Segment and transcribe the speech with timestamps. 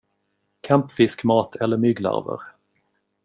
[0.61, 2.41] Kampfiskmat eller mygglarver.